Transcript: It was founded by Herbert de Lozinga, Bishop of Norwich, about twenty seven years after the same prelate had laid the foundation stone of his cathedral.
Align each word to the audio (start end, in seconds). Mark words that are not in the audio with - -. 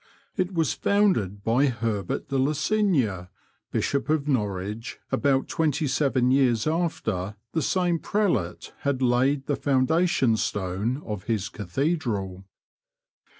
It 0.35 0.51
was 0.55 0.73
founded 0.73 1.43
by 1.43 1.67
Herbert 1.67 2.29
de 2.29 2.37
Lozinga, 2.39 3.29
Bishop 3.71 4.09
of 4.09 4.27
Norwich, 4.27 4.97
about 5.11 5.47
twenty 5.47 5.85
seven 5.85 6.31
years 6.31 6.65
after 6.65 7.35
the 7.51 7.61
same 7.61 7.99
prelate 7.99 8.73
had 8.79 9.03
laid 9.03 9.45
the 9.45 9.55
foundation 9.55 10.37
stone 10.37 11.03
of 11.05 11.25
his 11.25 11.49
cathedral. 11.49 12.45